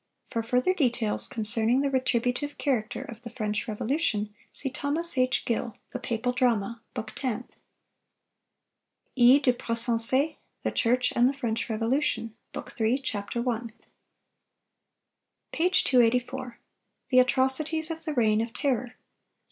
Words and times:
—For 0.31 0.41
further 0.41 0.73
details 0.73 1.27
concerning 1.27 1.81
the 1.81 1.91
retributive 1.91 2.57
character 2.57 3.03
of 3.03 3.21
the 3.21 3.29
French 3.29 3.67
Revolution, 3.67 4.33
see 4.51 4.69
Thos. 4.69 5.15
H. 5.15 5.45
Gill, 5.45 5.77
"The 5.91 5.99
Papal 5.99 6.31
Drama," 6.31 6.81
bk. 6.95 7.13
10; 7.13 7.47
E. 9.15 9.39
de 9.39 9.53
Pressensé, 9.53 10.37
"The 10.63 10.71
Church 10.71 11.13
and 11.15 11.29
the 11.29 11.35
French 11.37 11.69
Revolution," 11.69 12.33
bk. 12.51 12.71
3, 12.71 12.97
ch. 12.97 13.13
1. 13.35 13.73
Page 15.51 15.83
284. 15.83 16.57
THE 17.09 17.19
ATROCITIES 17.19 17.91
OF 17.91 18.03
THE 18.03 18.13
REIGN 18.15 18.41
OF 18.41 18.53
TERROR. 18.53 18.95